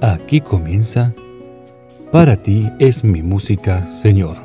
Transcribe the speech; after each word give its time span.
Aquí 0.00 0.40
comienza 0.40 1.12
Para 2.12 2.36
ti 2.36 2.70
es 2.78 3.02
mi 3.02 3.20
música, 3.20 3.90
Señor. 3.90 4.36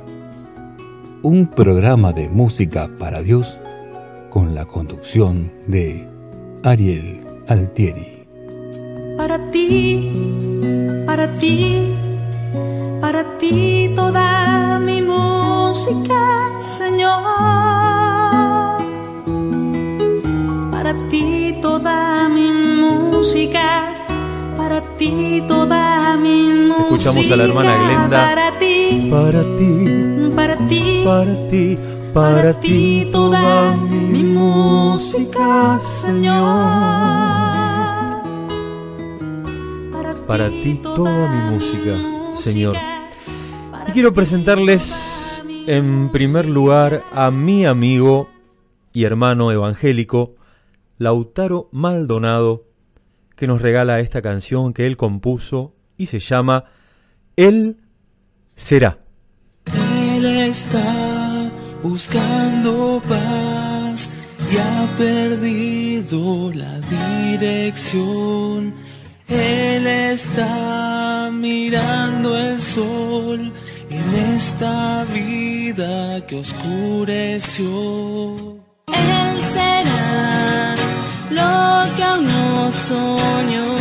Un 1.21 1.45
programa 1.45 2.11
de 2.11 2.27
música 2.27 2.89
para 2.97 3.21
Dios 3.21 3.59
con 4.31 4.55
la 4.55 4.65
conducción 4.65 5.51
de 5.67 6.07
Ariel 6.63 7.21
Altieri. 7.47 8.25
Para 9.15 9.37
ti, 9.51 10.11
para 11.05 11.27
ti, 11.35 11.95
para 12.99 13.37
ti 13.37 13.91
toda 13.95 14.79
mi 14.79 15.03
música, 15.03 16.49
Señor. 16.61 17.21
Para 20.71 20.95
ti 21.09 21.55
toda 21.61 22.27
mi 22.27 22.49
música 22.49 23.92
para 24.73 24.97
ti 24.97 25.43
toda 25.47 26.17
mi 26.17 26.49
música. 26.67 26.95
Escuchamos 26.95 27.29
a 27.29 27.35
la 27.35 27.43
hermana 27.43 27.77
Glenda. 27.77 28.17
Para 28.25 28.57
ti, 28.57 29.07
Para 29.11 29.43
ti, 29.55 30.31
para 30.35 30.67
ti, 30.67 31.01
para 31.05 31.47
ti, 31.47 31.77
para 32.11 32.59
ti 32.59 33.09
toda 33.11 33.75
mi 33.75 34.23
música, 34.23 35.79
Señor. 35.79 36.33
Para 40.25 40.49
ti 40.49 40.79
toda 40.81 41.29
mi 41.29 41.51
música, 41.53 41.95
Señor. 42.33 42.75
Y 43.87 43.91
quiero 43.91 44.11
presentarles 44.11 45.43
en 45.67 46.09
primer 46.11 46.47
lugar 46.47 47.03
a 47.11 47.29
mi 47.29 47.67
amigo 47.67 48.27
y 48.91 49.03
hermano 49.03 49.51
evangélico, 49.51 50.33
Lautaro 50.97 51.69
Maldonado, 51.71 52.72
que 53.35 53.47
nos 53.47 53.61
regala 53.61 53.99
esta 53.99 54.21
canción 54.21 54.73
que 54.73 54.85
él 54.85 54.97
compuso 54.97 55.75
y 55.97 56.07
se 56.07 56.19
llama 56.19 56.65
Él 57.35 57.77
será. 58.55 58.99
Él 60.15 60.25
está 60.25 61.51
buscando 61.81 63.01
paz 63.07 64.09
y 64.51 64.57
ha 64.57 64.97
perdido 64.97 66.51
la 66.53 66.79
dirección. 66.79 68.73
Él 69.27 69.87
está 69.87 71.29
mirando 71.31 72.37
el 72.37 72.59
sol 72.59 73.51
en 73.89 74.15
esta 74.35 75.05
vida 75.13 76.25
que 76.25 76.35
oscureció. 76.35 77.73
Él 78.87 79.41
será 79.53 80.75
lo 81.33 81.95
que 81.95 82.03
aún 82.03 82.25
no 82.25 82.71
soñó. 82.71 83.72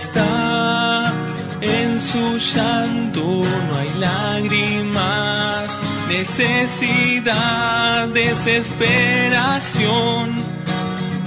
Está. 0.00 1.12
En 1.60 2.00
su 2.00 2.38
llanto 2.38 3.20
no 3.20 3.76
hay 3.80 3.92
lágrimas, 3.98 5.78
necesidad, 6.08 8.08
desesperación 8.08 10.42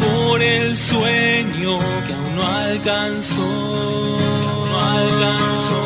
por 0.03 0.41
el 0.41 0.75
sueño 0.75 1.78
que 2.06 2.13
aún 2.13 2.35
no 2.35 2.44
alcanzó. 2.67 3.47
No 4.69 4.75
alcanzó. 4.97 5.79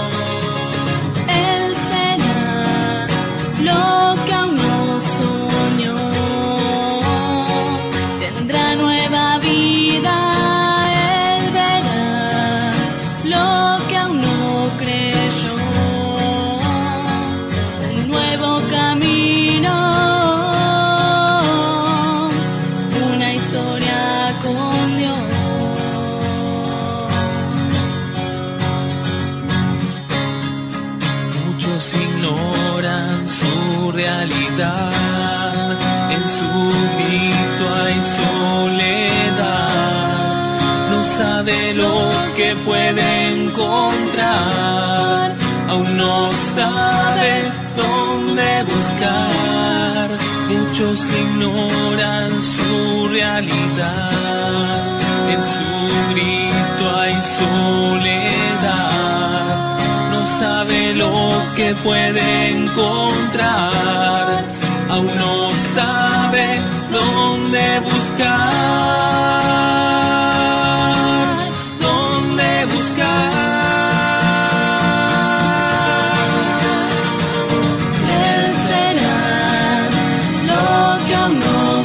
Él 1.46 1.64
será 1.92 3.08
lo 3.70 3.84
muchos 50.80 51.12
ignoran 51.12 52.40
su 52.40 53.08
realidad, 53.10 55.00
en 55.28 55.44
su 55.44 55.64
grito 56.14 57.00
hay 57.00 57.16
soledad. 57.24 58.68
No 60.12 60.28
sabe 60.28 60.94
lo 60.94 61.42
que 61.56 61.74
puede 61.84 62.52
encontrar, 62.52 64.44
aún 64.92 65.10
no 65.18 65.50
sabe 65.74 66.62
dónde 66.92 67.80
buscar, 67.80 69.47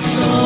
aún 0.03 0.42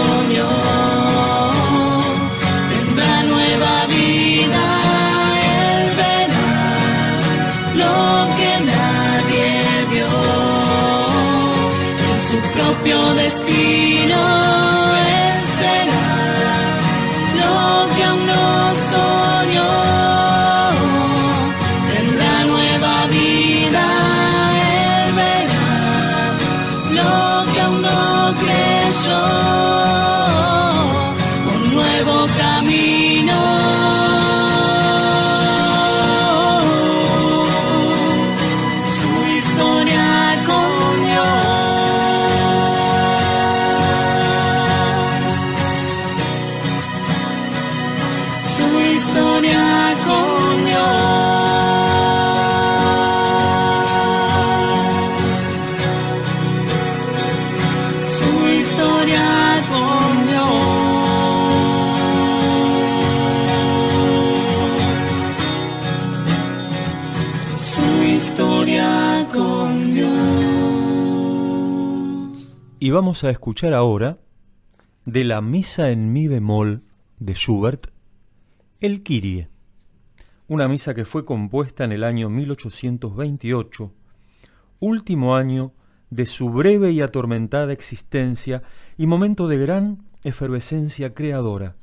vamos 72.97 73.25
a 73.25 73.31
escuchar 73.31 73.75
ahora 73.75 74.21
de 75.05 75.23
la 75.23 75.43
Misa 75.43 75.91
en 75.91 76.15
Mi 76.15 76.29
bemol 76.29 76.83
de 77.19 77.35
Schubert, 77.35 77.89
el 78.81 79.03
Kyrie, 79.03 79.51
una 80.49 80.67
misa 80.67 80.95
que 80.95 81.05
fue 81.05 81.27
compuesta 81.27 81.85
en 81.85 81.93
el 81.93 82.03
año 82.03 82.31
1828, 82.31 83.93
último 84.81 85.37
año 85.37 85.75
de 86.09 86.25
su 86.25 86.49
breve 86.49 86.91
y 86.91 87.03
atormentada 87.03 87.75
existencia 87.75 88.63
y 88.97 89.07
momento 89.07 89.47
de 89.47 89.59
gran 89.59 90.07
efervescencia 90.25 91.13
creadora, 91.13 91.77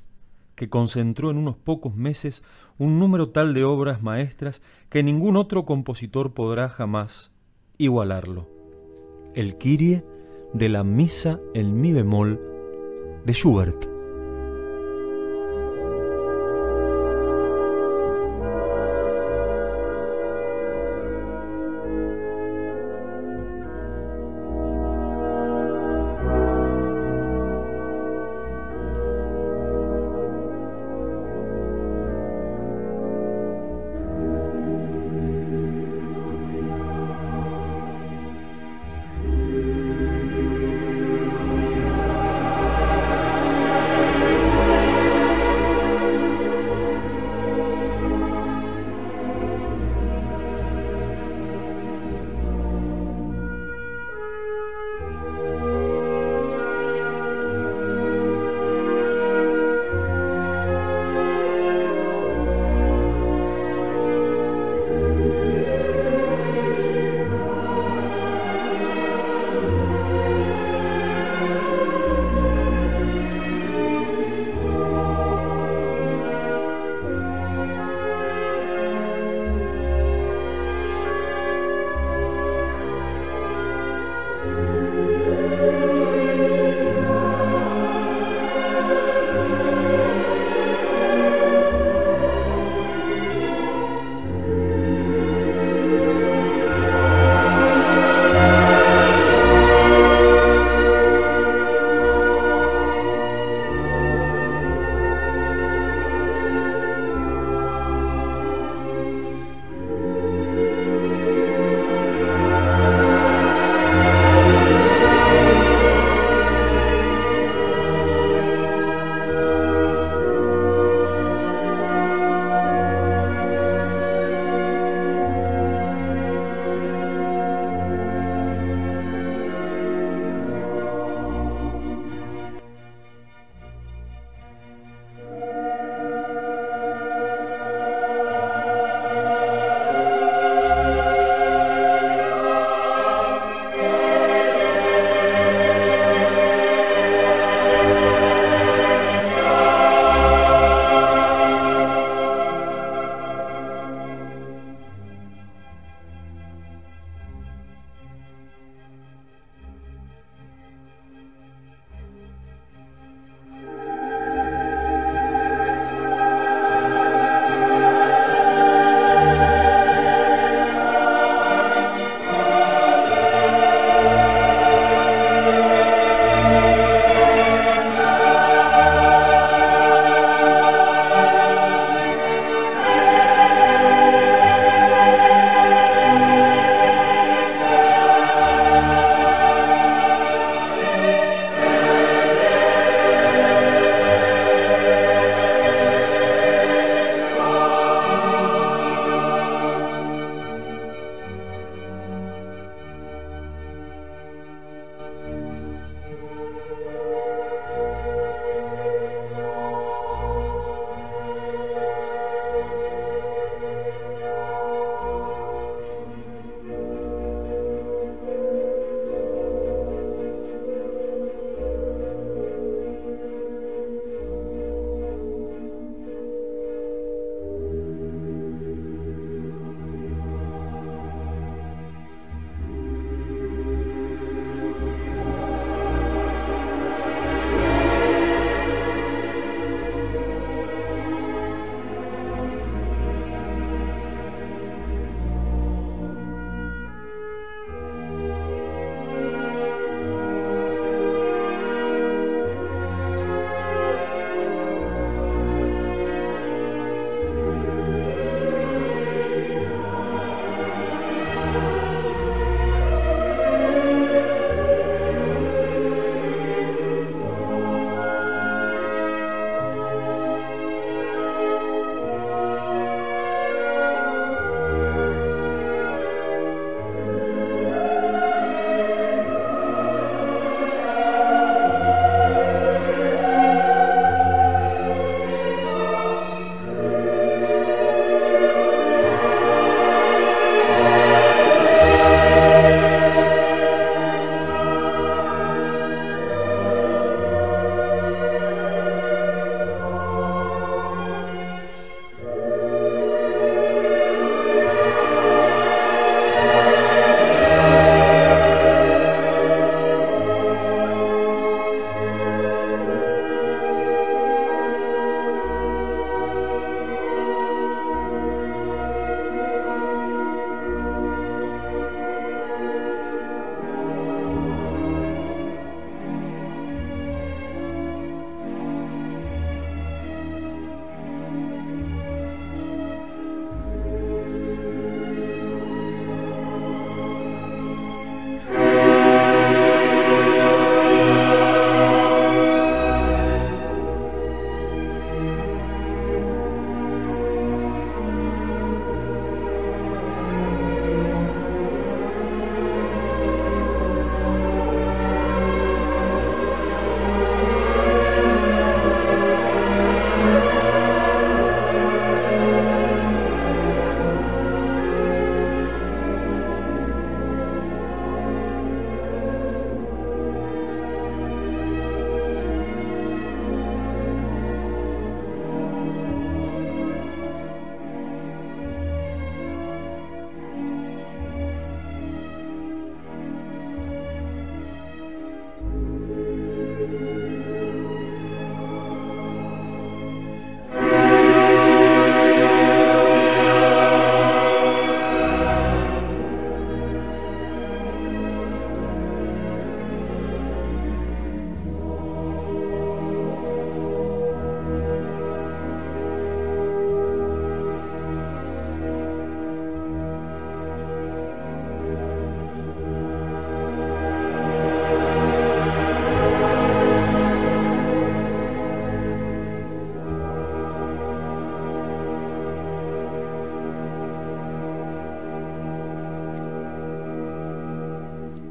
que 0.55 0.67
concentró 0.67 1.29
en 1.29 1.37
unos 1.37 1.57
pocos 1.57 1.95
meses 1.95 2.41
un 2.79 2.97
número 2.97 3.29
tal 3.29 3.53
de 3.53 3.63
obras 3.63 4.01
maestras 4.01 4.63
que 4.89 5.03
ningún 5.03 5.37
otro 5.37 5.63
compositor 5.63 6.33
podrá 6.33 6.69
jamás 6.69 7.31
igualarlo. 7.77 8.49
El 9.35 9.59
Kyrie 9.59 10.03
de 10.53 10.69
la 10.69 10.83
Misa 10.83 11.39
en 11.53 11.79
Mi 11.79 11.91
bemol 11.91 12.39
de 13.25 13.33
Schubert. 13.33 13.92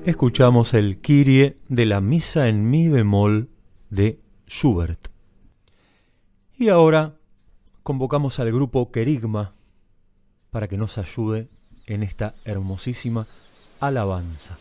Escuchamos 0.04 0.74
el 0.74 1.00
Kyrie 1.00 1.58
de 1.68 1.86
la 1.86 2.00
Misa 2.00 2.48
en 2.48 2.68
Mi 2.70 2.88
bemol 2.88 3.50
de 3.90 4.20
Schubert. 4.48 5.08
Y 6.56 6.68
ahora 6.68 7.16
convocamos 7.82 8.40
al 8.40 8.52
grupo 8.52 8.90
Kerigma 8.90 9.54
para 10.50 10.68
que 10.68 10.76
nos 10.76 10.98
ayude 10.98 11.48
en 11.86 12.02
esta 12.02 12.34
hermosísima 12.44 13.26
alabanza. 13.80 14.58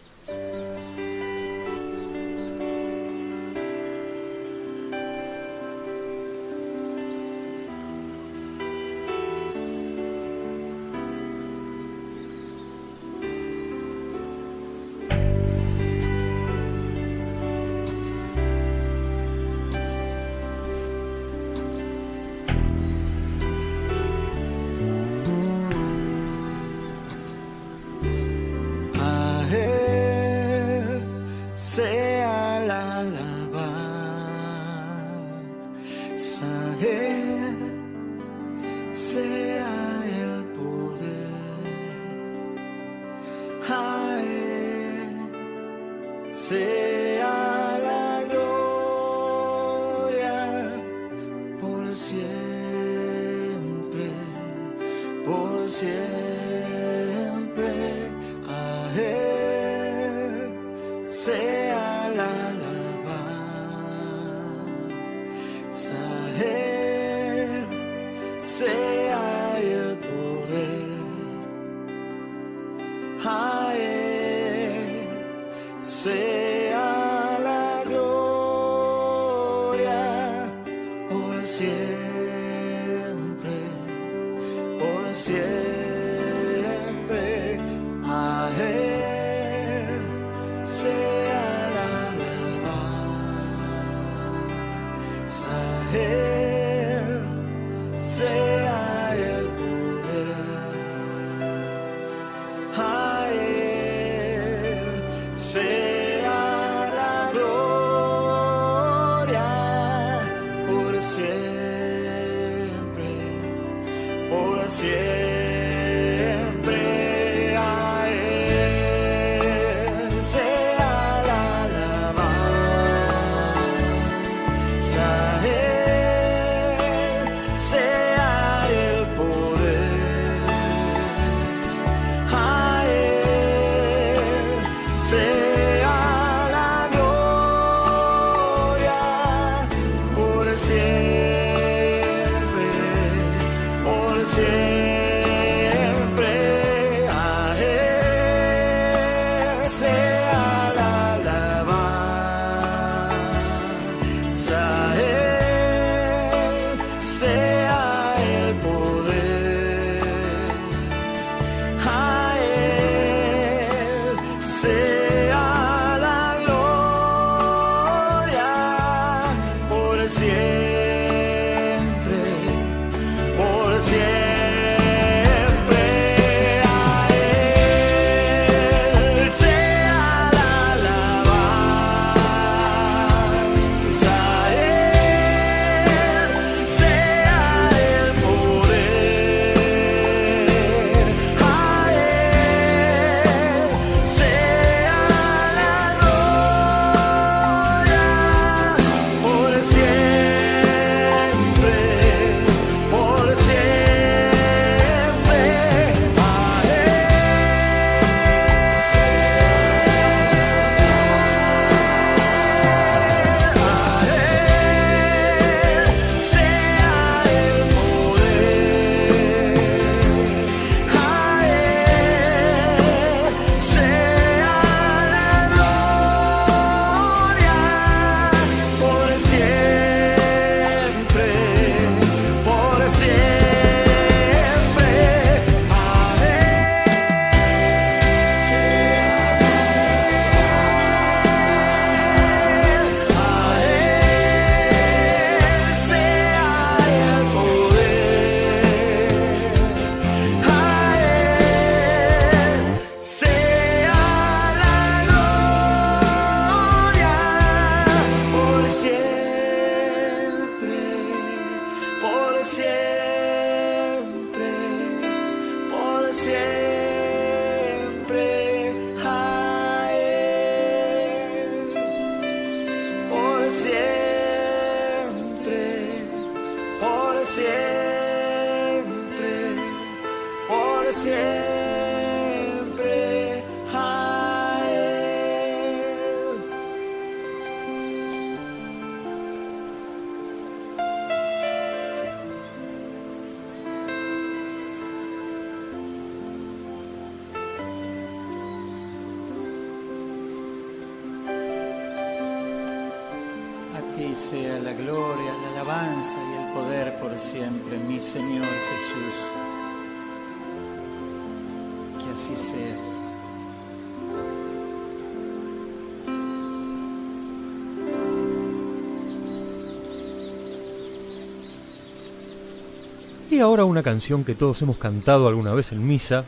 Y 323.32 323.40
ahora 323.40 323.66
una 323.66 323.82
canción 323.82 324.24
que 324.24 324.36
todos 324.36 324.62
hemos 324.62 324.78
cantado 324.78 325.28
alguna 325.28 325.56
vez 325.56 325.72
en 325.72 325.88
misa. 325.88 326.26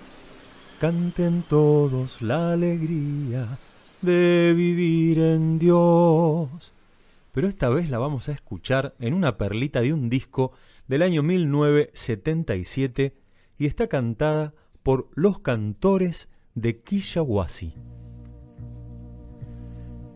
Canten 0.79 1.43
todos 1.43 2.23
la 2.23 2.53
alegría 2.53 3.60
de 4.01 4.53
vivir 4.56 5.19
en 5.19 5.60
Dios. 5.60 6.73
Pero 7.34 7.47
esta 7.47 7.69
vez 7.69 7.91
la 7.91 7.99
vamos 7.99 8.29
a 8.29 8.32
escuchar 8.32 8.95
en 8.99 9.13
una 9.13 9.38
perlita 9.38 9.82
de 9.82 9.93
un 9.93 10.10
disco 10.10 10.53
del 10.88 11.03
año 11.03 11.21
1977 11.21 13.15
y 13.60 13.67
está 13.67 13.88
cantada 13.88 14.53
por 14.84 15.10
los 15.15 15.39
cantores 15.39 16.30
de 16.54 16.82
Quillahuasi. 16.82 17.74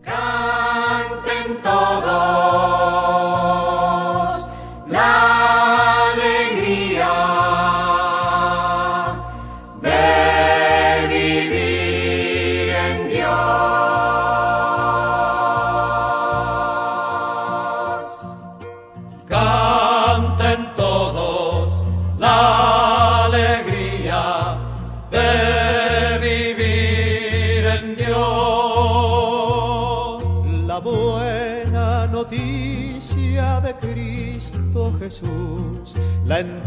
Canten 0.02 1.62
todos 1.62 2.77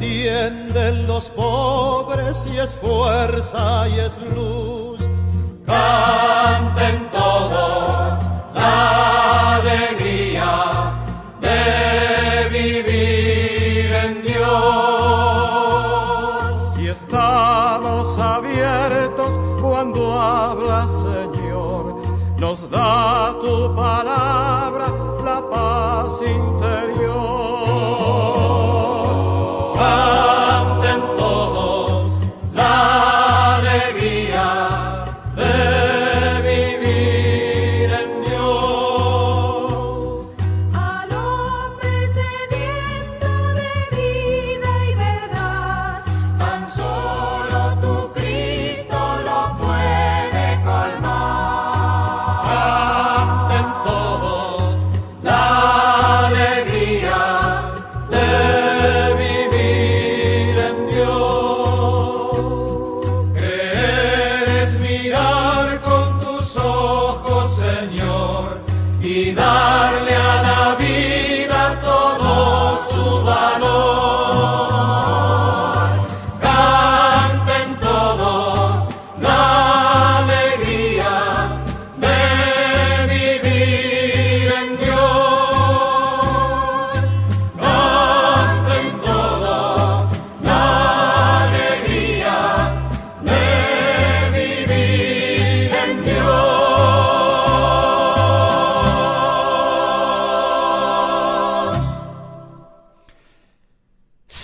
entienden 0.02 1.06
los 1.06 1.30
pobres 1.30 2.48
y 2.52 2.58
es 2.58 2.74
fuerza 2.74 3.88
y 3.88 4.00
es 4.00 4.18
luz. 4.36 5.08
Canten 5.68 7.08
todos 7.12 8.14
la 8.56 9.58
alegría 9.58 10.94
de 11.40 12.50
vivir 12.50 13.94
en 13.94 14.24
Dios. 14.24 14.42
Y 16.80 16.88
estamos 16.88 18.18
abiertos 18.18 19.30
cuando 19.62 20.12
habla 20.14 20.88
Señor, 20.88 22.02
nos 22.40 22.68
da 22.72 23.36
tu 23.40 23.76
palabra 23.76 24.88
la 25.24 25.48
paz 25.48 26.14
interior. 26.24 27.01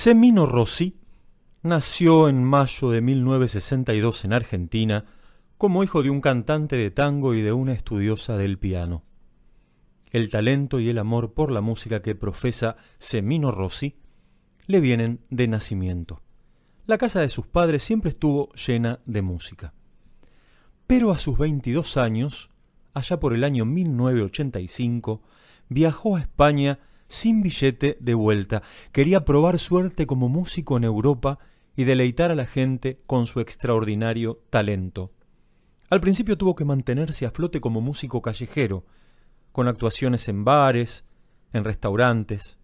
Semino 0.07 0.45
Rossi 0.45 1.01
nació 1.63 2.29
en 2.29 2.41
mayo 2.41 2.91
de 2.91 3.01
1962 3.01 4.23
en 4.23 4.31
Argentina 4.31 5.03
como 5.57 5.83
hijo 5.83 6.01
de 6.01 6.09
un 6.09 6.21
cantante 6.21 6.77
de 6.77 6.91
tango 6.91 7.33
y 7.33 7.41
de 7.41 7.51
una 7.51 7.73
estudiosa 7.73 8.37
del 8.37 8.57
piano. 8.57 9.03
El 10.09 10.29
talento 10.29 10.79
y 10.79 10.87
el 10.87 10.97
amor 10.97 11.33
por 11.33 11.51
la 11.51 11.59
música 11.59 12.01
que 12.01 12.15
profesa 12.15 12.77
Semino 12.99 13.51
Rossi 13.51 13.97
le 14.65 14.79
vienen 14.79 15.25
de 15.29 15.49
nacimiento. 15.49 16.21
La 16.85 16.97
casa 16.97 17.19
de 17.19 17.27
sus 17.27 17.45
padres 17.45 17.83
siempre 17.83 18.11
estuvo 18.11 18.47
llena 18.53 19.01
de 19.05 19.21
música. 19.21 19.73
Pero 20.87 21.11
a 21.11 21.17
sus 21.17 21.37
22 21.37 21.97
años, 21.97 22.49
allá 22.93 23.19
por 23.19 23.33
el 23.33 23.43
año 23.43 23.65
1985, 23.65 25.21
viajó 25.67 26.15
a 26.15 26.21
España 26.21 26.79
sin 27.07 27.41
billete 27.41 27.97
de 27.99 28.13
vuelta. 28.13 28.63
Quería 28.91 29.25
probar 29.25 29.59
suerte 29.59 30.05
como 30.05 30.29
músico 30.29 30.77
en 30.77 30.83
Europa 30.83 31.39
y 31.75 31.83
deleitar 31.83 32.31
a 32.31 32.35
la 32.35 32.45
gente 32.45 33.01
con 33.05 33.27
su 33.27 33.39
extraordinario 33.39 34.41
talento. 34.49 35.11
Al 35.89 36.01
principio 36.01 36.37
tuvo 36.37 36.55
que 36.55 36.65
mantenerse 36.65 37.25
a 37.25 37.31
flote 37.31 37.61
como 37.61 37.81
músico 37.81 38.21
callejero, 38.21 38.85
con 39.51 39.67
actuaciones 39.67 40.27
en 40.27 40.43
bares, 40.43 41.05
en 41.53 41.63
restaurantes. 41.63 42.57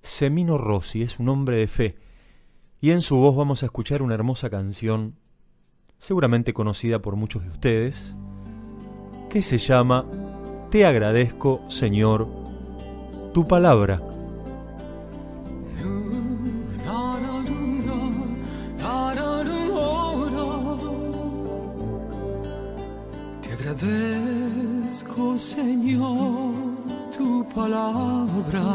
Semino 0.00 0.56
Rossi 0.56 1.02
es 1.02 1.18
un 1.18 1.28
hombre 1.28 1.56
de 1.56 1.66
fe, 1.66 1.96
y 2.80 2.90
en 2.90 3.00
su 3.00 3.16
voz 3.16 3.34
vamos 3.34 3.62
a 3.62 3.66
escuchar 3.66 4.02
una 4.02 4.14
hermosa 4.14 4.48
canción, 4.48 5.16
seguramente 5.98 6.52
conocida 6.52 7.00
por 7.00 7.16
muchos 7.16 7.42
de 7.42 7.50
ustedes, 7.50 8.16
que 9.28 9.42
se 9.42 9.58
llama 9.58 10.06
Te 10.70 10.86
agradezco, 10.86 11.64
Señor, 11.68 12.45
tu 13.36 13.44
palabra. 13.46 14.00
Te 23.42 23.50
agradezco, 23.56 25.38
Señor, 25.38 26.54
tu 27.14 27.44
palabra. 27.54 28.68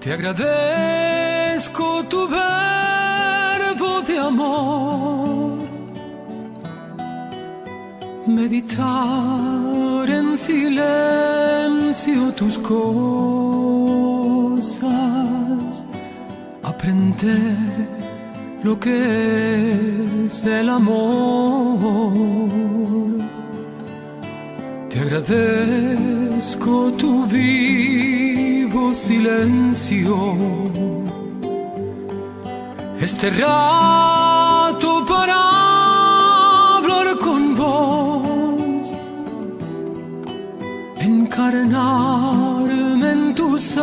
Te 0.00 0.12
agradezco 0.12 2.04
tu 2.10 2.28
verbo 2.28 4.02
de 4.02 4.18
amor. 4.18 5.31
Meditar 8.34 10.08
en 10.08 10.38
silencio 10.38 12.32
tus 12.32 12.58
cosas. 12.58 13.04
Aprender 16.62 17.88
lo 18.62 18.80
que 18.80 20.24
es 20.24 20.44
el 20.44 20.70
amor. 20.70 22.12
Te 24.88 25.00
agradezco 25.00 26.92
tu 26.92 27.26
vivo 27.26 28.94
silencio. 28.94 30.16
Este 32.98 33.30
rato 33.30 35.04
para 35.06 35.61
encarnarme 41.42 43.10
en 43.12 43.34
tu 43.34 43.58
sabiduría 43.58 43.82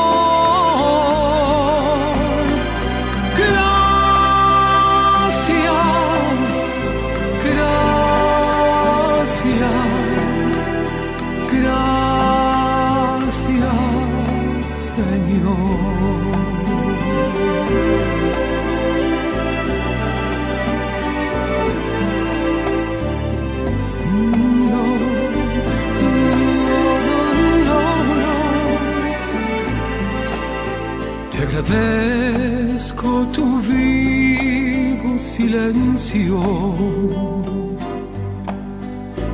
Agradezco 31.65 33.27
tu 33.33 33.61
vivo 33.61 35.19
silencio. 35.19 36.41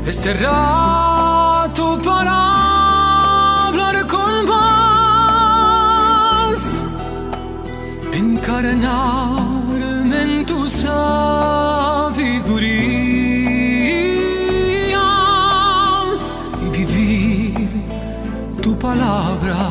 Este 0.07 0.33
rato 0.35 1.99
para 2.03 3.69
hablar 3.69 4.07
con 4.07 4.47
vos, 4.47 4.61
encarnarme 8.13 10.23
en 10.23 10.47
tu 10.47 10.69
sabiduría 10.69 11.01
y 16.63 16.69
vivir 16.77 17.69
tu 18.63 18.79
palabra. 18.79 19.71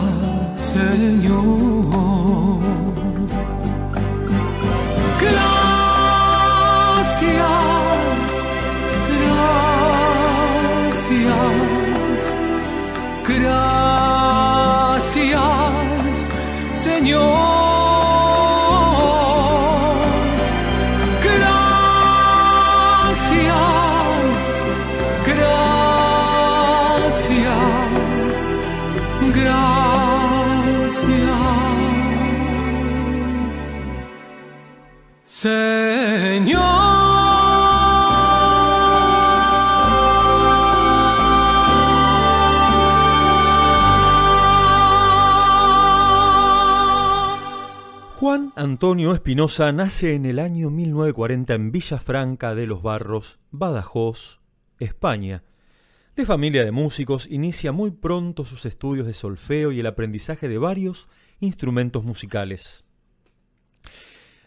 Juan 48.19 48.51
Antonio 48.57 49.13
Espinosa 49.13 49.71
nace 49.71 50.13
en 50.13 50.25
el 50.25 50.39
año 50.39 50.69
1940 50.69 51.53
en 51.53 51.71
Villafranca 51.71 52.53
de 52.53 52.67
los 52.67 52.83
Barros, 52.83 53.39
Badajoz, 53.49 54.41
España. 54.77 55.45
De 56.17 56.25
familia 56.25 56.65
de 56.65 56.73
músicos, 56.73 57.27
inicia 57.31 57.71
muy 57.71 57.91
pronto 57.91 58.43
sus 58.43 58.65
estudios 58.65 59.07
de 59.07 59.13
solfeo 59.13 59.71
y 59.71 59.79
el 59.79 59.85
aprendizaje 59.85 60.49
de 60.49 60.57
varios 60.57 61.07
instrumentos 61.39 62.03
musicales. 62.03 62.83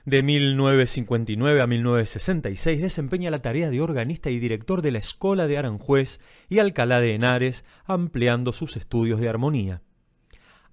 De 0.05 0.23
1959 0.23 1.63
a 1.63 1.67
1966 1.67 2.83
desempeña 2.83 3.31
la 3.31 3.41
tarea 3.41 3.71
de 3.71 3.81
organista 3.81 4.29
y 4.29 4.39
director 4.39 4.83
de 4.83 4.91
la 4.91 4.99
Escola 4.99 5.47
de 5.47 5.57
Aranjuez 5.57 6.21
y 6.51 6.59
Alcalá 6.59 7.01
de 7.01 7.15
Henares, 7.15 7.65
ampliando 7.87 8.53
sus 8.53 8.77
estudios 8.77 9.19
de 9.19 9.31
armonía. 9.31 9.81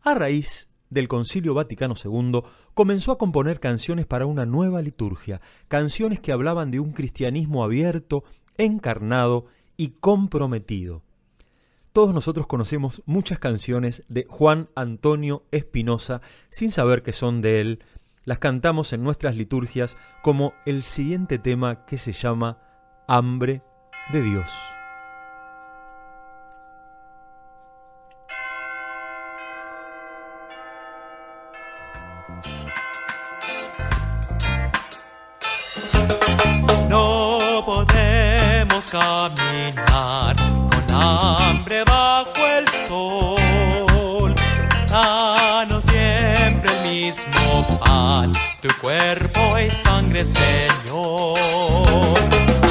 A 0.01 0.15
raíz 0.15 0.69
del 0.89 1.07
Concilio 1.07 1.53
Vaticano 1.53 1.93
II, 2.03 2.41
comenzó 2.79 3.11
a 3.11 3.17
componer 3.17 3.59
canciones 3.59 4.05
para 4.05 4.25
una 4.25 4.45
nueva 4.45 4.81
liturgia, 4.81 5.41
canciones 5.67 6.21
que 6.21 6.31
hablaban 6.31 6.71
de 6.71 6.79
un 6.79 6.93
cristianismo 6.93 7.65
abierto, 7.65 8.23
encarnado 8.57 9.47
y 9.75 9.89
comprometido. 9.99 11.01
Todos 11.91 12.13
nosotros 12.13 12.47
conocemos 12.47 13.03
muchas 13.05 13.37
canciones 13.37 14.05
de 14.07 14.25
Juan 14.29 14.69
Antonio 14.75 15.43
Espinosa 15.51 16.21
sin 16.47 16.71
saber 16.71 17.03
que 17.03 17.11
son 17.11 17.41
de 17.41 17.59
él. 17.59 17.83
Las 18.23 18.39
cantamos 18.39 18.93
en 18.93 19.03
nuestras 19.03 19.35
liturgias 19.35 19.97
como 20.21 20.53
el 20.65 20.83
siguiente 20.83 21.37
tema 21.37 21.85
que 21.85 21.97
se 21.97 22.13
llama 22.13 22.59
Hambre 23.09 23.61
de 24.13 24.21
Dios. 24.21 24.78
Caminar 38.89 40.35
con 40.35 40.95
hambre 40.95 41.83
bajo 41.83 42.47
el 42.57 42.67
sol. 42.87 44.33
Danos 44.89 45.83
siempre 45.83 46.71
el 46.75 46.89
mismo 46.89 47.79
pan, 47.79 48.31
tu 48.61 48.69
cuerpo 48.81 49.59
y 49.59 49.69
sangre, 49.69 50.25
Señor. 50.25 51.37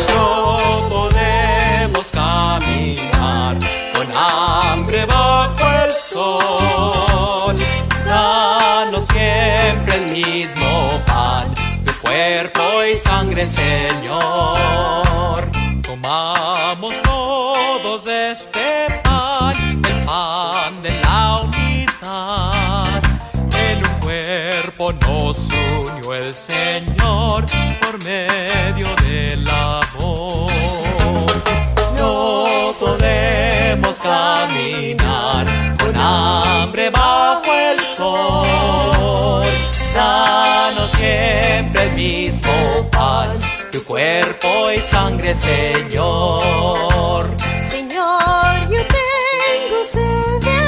No 0.08 0.58
podemos 0.88 2.08
caminar 2.10 3.56
con 3.94 4.06
hambre 4.16 5.06
bajo 5.06 5.70
el 5.84 5.90
sol. 5.92 7.56
Danos 8.06 9.04
siempre 9.08 9.94
el 9.94 10.10
mismo 10.10 11.00
pan, 11.06 11.54
tu 11.84 11.92
cuerpo 12.00 12.62
y 12.92 12.96
sangre, 12.96 13.46
Señor. 13.46 14.58
Tomamos 16.08 16.94
todos 17.02 18.08
este 18.08 18.86
pan, 19.04 19.52
el 19.86 20.06
pan 20.06 20.82
de 20.82 20.98
la 21.02 21.42
unidad. 21.44 23.02
En 23.68 23.84
un 23.84 23.94
cuerpo 24.00 24.94
nos 25.02 25.36
unió 25.84 26.14
el 26.14 26.32
Señor 26.32 27.44
por 27.82 28.02
medio 28.04 28.88
del 29.04 29.46
amor. 29.50 30.50
No 31.98 32.72
podemos 32.80 34.00
caminar 34.00 35.44
con 35.78 35.94
hambre 35.94 36.88
bajo 36.88 37.52
el 37.52 37.84
sol. 37.84 39.44
Danos 39.94 40.90
siempre 40.92 41.82
el 41.90 41.94
mismo 41.94 42.88
pan, 42.90 42.97
cuerpo 43.98 44.70
y 44.70 44.78
sangre, 44.78 45.34
Señor. 45.34 47.28
Señor, 47.58 48.70
yo 48.70 48.78
tengo 48.86 49.84
sed 49.84 50.67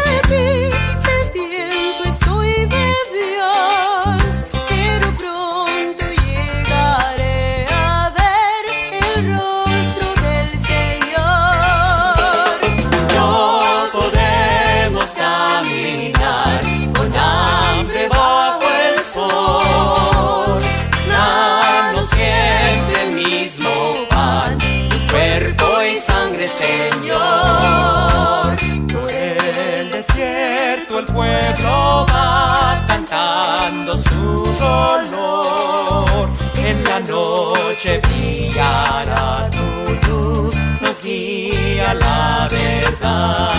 el 31.00 31.06
pueblo 31.06 32.06
va 32.12 32.84
cantando 32.86 33.96
su 33.98 34.54
dolor. 34.58 36.28
En 36.56 36.84
la 36.84 37.00
noche 37.00 38.00
brillará 38.00 39.48
tu 39.50 40.08
luz, 40.08 40.54
nos 40.80 41.00
guía 41.02 41.94
la 41.94 42.48
verdad. 42.50 43.50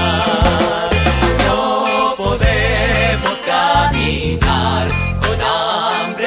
No 1.47 2.13
podemos 2.15 3.37
caminar 3.45 4.87
con 5.21 5.37
hambre 5.41 6.20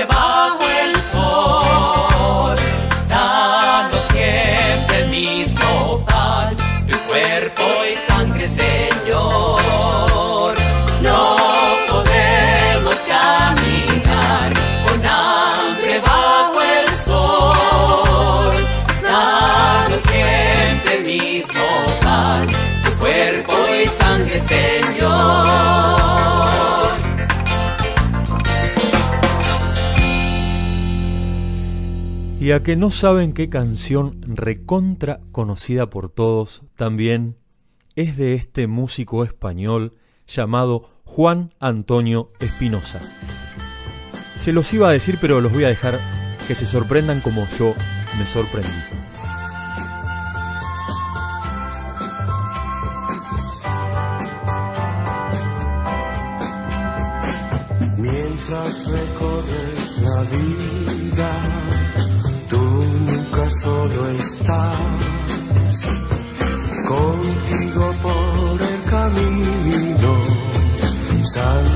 Señor. 24.45 25.75
Y 32.41 32.53
a 32.53 32.63
que 32.63 32.77
no 32.77 32.91
saben 32.91 33.33
qué 33.33 33.49
canción 33.49 34.21
recontra 34.23 35.21
conocida 35.33 35.89
por 35.89 36.11
todos 36.11 36.63
también 36.77 37.37
es 37.97 38.19
de 38.19 38.35
este 38.35 38.67
músico 38.67 39.25
español 39.25 39.95
llamado 40.27 40.91
Juan 41.05 41.55
Antonio 41.59 42.33
Espinosa. 42.41 43.01
Se 44.37 44.53
los 44.53 44.73
iba 44.75 44.89
a 44.89 44.93
decir, 44.93 45.17
pero 45.21 45.41
los 45.41 45.53
voy 45.53 45.65
a 45.65 45.69
dejar 45.69 45.99
que 46.47 46.55
se 46.55 46.67
sorprendan 46.67 47.21
como 47.21 47.47
yo 47.59 47.75
me 48.19 48.27
sorprendí. 48.27 49.04
Mientras 58.47 58.85
recorres 58.89 59.99
la 60.03 60.21
vida, 60.21 61.31
tú 62.51 62.61
nunca 62.61 63.51
solo 63.51 64.09
estás. 64.11 65.87
Contigo 66.87 67.95
por 68.03 68.61
el 68.61 68.83
camino, 68.91 70.13
Santa 71.23 71.74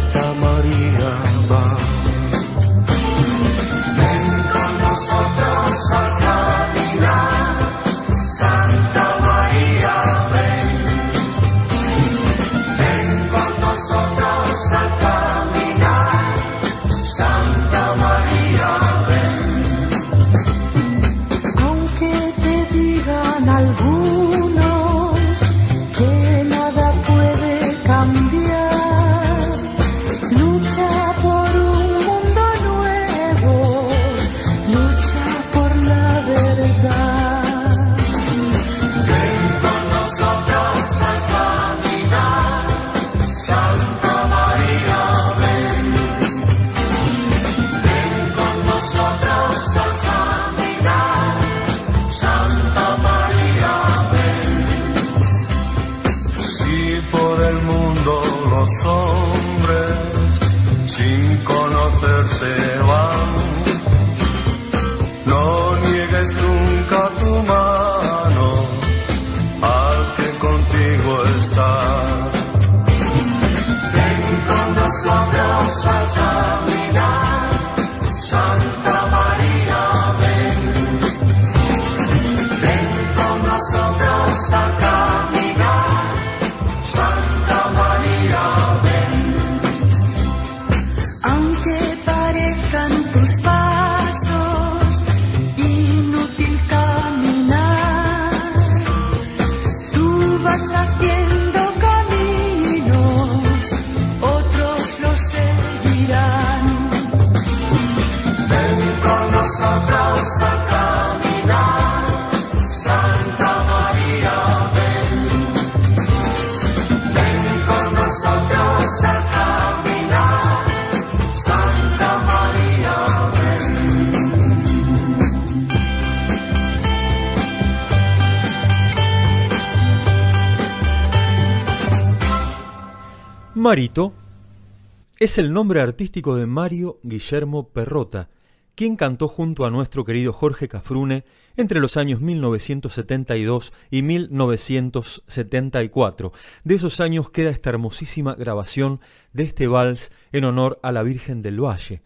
Es 135.19 135.39
el 135.39 135.53
nombre 135.53 135.81
artístico 135.81 136.37
de 136.37 136.47
Mario 136.47 137.01
Guillermo 137.03 137.71
Perrota, 137.71 138.29
quien 138.75 138.97
cantó 138.97 139.27
junto 139.27 139.65
a 139.65 139.71
nuestro 139.71 140.05
querido 140.05 140.31
Jorge 140.33 140.69
Cafrune 140.69 141.25
entre 141.57 141.81
los 141.81 141.97
años 141.97 142.21
1972 142.21 143.73
y 143.91 144.03
1974. 144.03 146.33
De 146.63 146.77
esos 146.77 147.01
años 147.01 147.31
queda 147.31 147.51
esta 147.51 147.71
hermosísima 147.71 148.37
grabación 148.37 149.01
de 149.33 149.43
este 149.45 149.67
vals 149.67 150.13
en 150.31 150.45
honor 150.45 150.79
a 150.83 150.93
la 150.93 151.03
Virgen 151.03 151.43
del 151.43 151.61
Valle, 151.61 152.03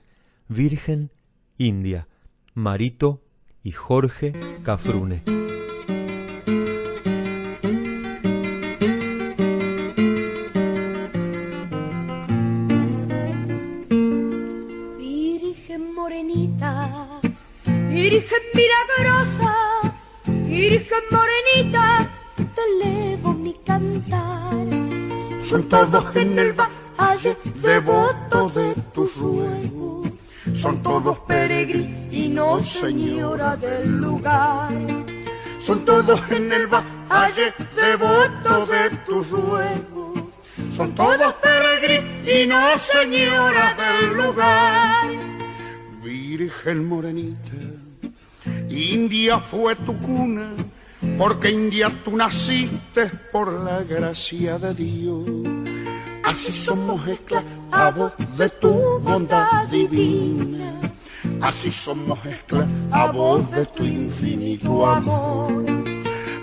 Virgen 0.49 1.11
India, 1.59 2.09
Marito 2.55 3.21
y 3.63 3.73
Jorge 3.73 4.33
Cafrune. 4.63 5.23
Virgen 18.03 18.43
milagrosa, 18.53 19.55
Virgen 20.27 21.05
morenita, 21.13 22.11
te 22.35 22.63
elevo 22.73 23.33
mi 23.33 23.55
cantar. 23.65 24.67
Son 25.41 25.69
todos 25.69 26.05
en 26.17 26.37
el 26.37 26.53
valle 26.53 27.37
devotos 27.63 28.55
de 28.57 28.75
tus 28.93 29.17
ruegos, 29.19 30.09
son 30.53 30.83
todos 30.83 31.17
peregrinos, 31.21 32.69
señora 32.69 33.55
del 33.57 33.99
lugar. 33.99 34.73
Son 35.61 35.85
todos 35.85 36.21
en 36.31 36.51
el 36.51 36.67
valle 36.67 37.55
devotos 37.77 38.69
de 38.69 38.97
tus 39.07 39.31
ruegos, 39.31 40.19
son 40.73 40.93
todos 40.97 41.35
peregrinos, 41.35 42.81
señora 42.81 43.77
del 43.81 44.17
lugar. 44.17 45.07
Virgen 46.03 46.89
morenita, 46.89 47.72
India 48.73 49.39
fue 49.39 49.77
tu 49.77 49.97
cuna, 49.99 50.51
porque 51.19 51.51
India 51.51 51.93
tú 52.05 52.17
naciste 52.17 53.11
por 53.31 53.53
la 53.53 53.83
gracia 53.83 54.59
de 54.59 54.75
Dios. 54.75 55.29
Así 56.25 56.53
somos 56.53 57.07
esclavos 57.07 58.13
de 58.37 58.49
tu 58.49 58.99
bondad 59.01 59.67
divina, 59.69 60.73
así 61.41 61.71
somos 61.71 62.19
esclavos 62.25 63.51
de 63.51 63.67
tu 63.67 63.85
infinito 63.85 64.87
amor. 64.87 65.65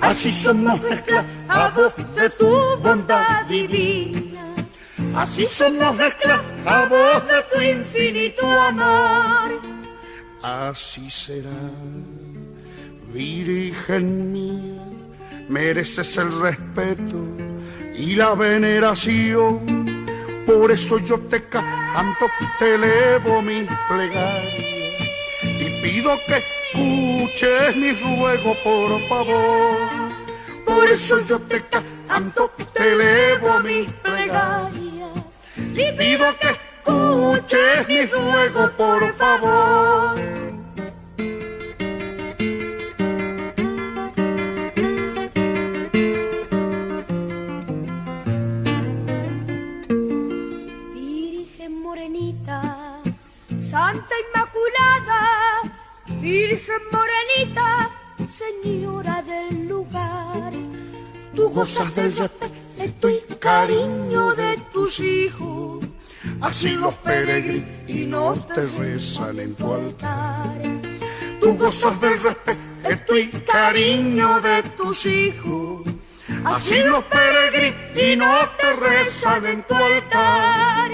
Así 0.02 0.32
somos 0.32 0.80
esclavos 0.84 1.94
de 2.16 2.30
tu 2.32 2.50
bondad 2.82 3.46
divina. 3.48 4.54
Así 5.16 5.46
somos 5.46 6.00
esclavos 6.00 7.28
de 7.28 7.44
tu 7.52 7.62
infinito 7.62 8.46
amor. 8.46 9.69
Así 10.42 11.10
será, 11.10 11.50
Virgen 13.14 14.32
mía, 14.32 14.82
mereces 15.50 16.18
el 16.18 16.32
respeto 16.40 17.28
y 17.94 18.16
la 18.16 18.36
veneración. 18.36 19.60
Por 20.46 20.72
eso 20.72 20.98
yo 21.00 21.20
te 21.20 21.44
canto, 21.44 22.28
te 22.58 22.76
elevo 22.76 23.42
mi 23.42 23.68
plegaria 23.90 24.98
y 25.44 25.82
pido 25.82 26.18
que 26.26 26.42
escuches 26.72 27.76
mi 27.76 27.92
ruego, 27.92 28.56
por 28.64 29.02
favor. 29.10 29.90
Por 30.66 30.88
eso 30.88 31.20
yo 31.26 31.38
te 31.40 31.62
canto, 32.08 32.50
te 32.74 32.94
elevo 32.94 33.60
mis 33.60 33.92
plegarias 33.92 35.40
y 35.58 35.92
pido 35.98 36.26
que 36.40 36.69
escuches 36.90 37.88
mi 37.88 38.06
ruego, 38.06 38.72
por 38.78 39.14
favor. 39.16 40.16
Virgen 50.94 51.82
morenita, 51.82 53.02
Santa 53.60 54.16
Inmaculada, 54.26 55.22
Virgen 56.22 56.82
morenita, 56.92 57.92
Señora 58.28 59.22
del 59.22 59.68
lugar. 59.68 60.54
Tú 61.36 61.50
gozas 61.50 61.94
del 61.96 62.16
respeto 62.16 63.10
y 63.10 63.20
cariño 63.40 64.36
de 64.36 64.58
tus 64.72 65.00
hijos. 65.00 65.89
Así 66.42 66.72
los 66.72 66.94
peregrinos 66.96 68.48
te 68.48 68.66
rezan 68.66 69.40
en 69.40 69.56
tu 69.56 69.74
altar. 69.74 70.62
Tú 71.42 71.58
gozas 71.58 72.00
del 72.00 72.22
respeto 72.22 73.18
y 73.18 73.28
cariño 73.28 74.40
de 74.40 74.64
tus 74.78 75.06
hijos. 75.06 75.82
Así 76.46 76.80
los 76.84 77.04
peregrinos 77.06 78.58
te 78.58 78.74
rezan 78.74 79.46
en 79.46 79.64
tu 79.64 79.76
altar. 79.76 80.92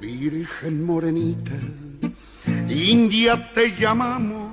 Virgen 0.00 0.84
morenita, 0.84 1.52
India 2.68 3.52
te 3.52 3.74
llamamos, 3.74 4.52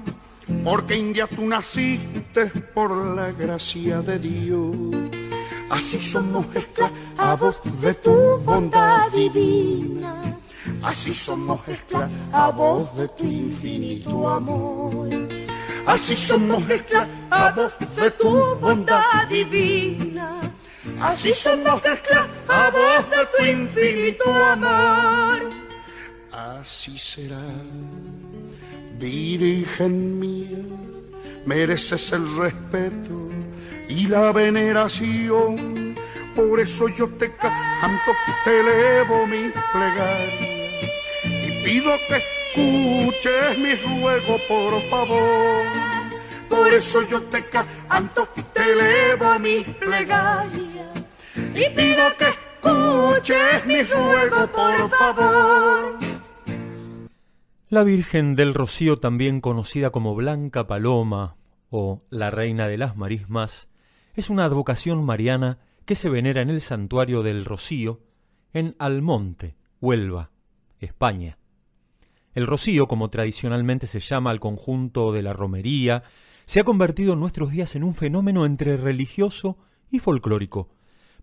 porque 0.63 0.95
India 0.95 1.27
tú 1.27 1.45
naciste 1.47 2.47
por 2.73 2.95
la 3.15 3.31
gracia 3.31 4.01
de 4.01 4.19
Dios. 4.19 4.98
Así 5.69 5.99
somos 5.99 6.45
esclavos 6.55 7.61
de 7.81 7.93
tu 7.93 8.37
bondad 8.39 9.11
divina. 9.11 10.15
Así 10.81 11.13
somos 11.13 11.59
esclavos 11.67 12.95
de 12.95 13.07
tu 13.09 13.23
infinito 13.23 14.27
amor. 14.27 15.09
Así 15.85 16.17
somos 16.17 16.67
esclavos 16.69 17.77
de 17.95 18.11
tu 18.11 18.55
bondad 18.55 19.27
divina. 19.29 20.39
Así 20.99 21.33
somos 21.33 21.81
esclavos 21.85 23.09
de 23.11 23.25
tu 23.31 23.43
infinito 23.45 24.33
amor. 24.33 25.49
Así 26.31 26.97
será, 26.97 27.43
Virgen 28.97 30.19
mía, 30.19 30.57
mereces 31.45 32.11
el 32.11 32.37
respeto 32.37 33.28
y 33.89 34.07
la 34.07 34.31
veneración. 34.31 35.95
Por 36.35 36.59
eso 36.59 36.87
yo 36.87 37.09
te 37.09 37.35
canto, 37.35 38.11
te 38.45 38.59
elevo 38.61 39.27
mi 39.27 39.51
plegaria 39.73 40.89
y 41.23 41.63
pido 41.63 41.91
que 42.07 42.23
escuches 42.53 43.57
mi 43.57 43.75
ruego, 43.75 44.37
por 44.47 44.81
favor. 44.83 45.65
Por 46.47 46.73
eso 46.73 47.01
yo 47.07 47.21
te 47.23 47.43
canto, 47.45 48.27
te 48.53 48.71
elevo 48.71 49.37
mi 49.39 49.63
plegaria 49.63 50.93
y 51.35 51.69
pido 51.75 52.03
que 52.17 52.29
escuches 52.29 53.65
mi 53.65 53.83
ruego, 53.83 54.47
por 54.47 54.89
favor. 54.89 55.99
La 57.69 57.83
Virgen 57.83 58.35
del 58.35 58.53
Rocío, 58.53 58.99
también 58.99 59.41
conocida 59.41 59.91
como 59.91 60.15
Blanca 60.15 60.65
Paloma 60.65 61.35
o 61.69 62.01
la 62.09 62.31
Reina 62.31 62.67
de 62.67 62.77
las 62.77 62.97
Marismas, 62.97 63.69
es 64.19 64.29
una 64.29 64.43
advocación 64.43 65.05
mariana 65.05 65.59
que 65.85 65.95
se 65.95 66.09
venera 66.09 66.41
en 66.41 66.49
el 66.49 66.59
santuario 66.59 67.23
del 67.23 67.45
Rocío, 67.45 68.01
en 68.51 68.75
Almonte, 68.77 69.55
Huelva, 69.79 70.31
España. 70.79 71.37
El 72.33 72.45
rocío, 72.45 72.89
como 72.89 73.09
tradicionalmente 73.09 73.87
se 73.87 74.01
llama 74.01 74.31
al 74.31 74.41
conjunto 74.41 75.13
de 75.13 75.21
la 75.21 75.31
romería, 75.31 76.03
se 76.45 76.59
ha 76.59 76.65
convertido 76.65 77.13
en 77.13 77.21
nuestros 77.21 77.51
días 77.51 77.75
en 77.75 77.83
un 77.85 77.95
fenómeno 77.95 78.45
entre 78.45 78.75
religioso 78.75 79.57
y 79.89 79.99
folclórico, 79.99 80.67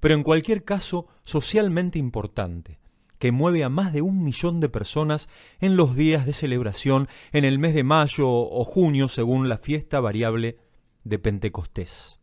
pero 0.01 0.15
en 0.15 0.23
cualquier 0.23 0.65
caso 0.65 1.07
socialmente 1.23 1.99
importante, 1.99 2.81
que 3.19 3.31
mueve 3.31 3.63
a 3.63 3.69
más 3.69 3.93
de 3.93 4.01
un 4.01 4.25
millón 4.25 4.59
de 4.61 4.71
personas 4.71 5.29
en 5.61 5.77
los 5.77 5.97
días 5.97 6.25
de 6.25 6.33
celebración 6.33 7.09
en 7.33 7.45
el 7.45 7.59
mes 7.59 7.75
de 7.75 7.85
mayo 7.85 8.31
o 8.31 8.65
junio 8.65 9.09
según 9.09 9.51
la 9.51 9.59
fiesta 9.59 10.01
variable 10.01 10.57
de 11.05 11.19
Pentecostés. 11.19 12.21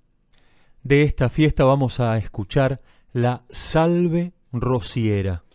De 0.83 1.03
esta 1.03 1.29
fiesta 1.29 1.63
vamos 1.63 2.01
a 2.01 2.17
escuchar 2.17 2.81
la 3.13 3.45
Salve 3.49 4.33
Rociera, 4.51 5.45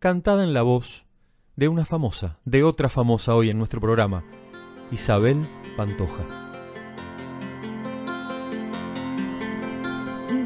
cantada 0.00 0.42
en 0.42 0.54
la 0.54 0.62
voz 0.62 1.06
de 1.54 1.68
una 1.68 1.84
famosa, 1.84 2.40
de 2.44 2.64
otra 2.64 2.88
famosa 2.88 3.36
hoy 3.36 3.50
en 3.50 3.58
nuestro 3.58 3.80
programa, 3.80 4.24
Isabel 4.90 5.36
Pantoja. 5.76 6.24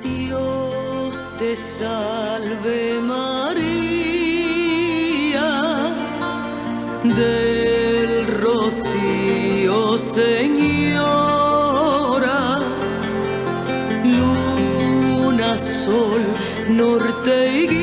Dios 0.04 1.18
te 1.38 1.56
salve 1.56 3.00
María, 3.00 3.40
del 7.04 8.26
rocío 8.26 9.96
Señora, 9.96 10.59
sol, 15.84 16.22
norte 16.68 17.64
y 17.64 17.79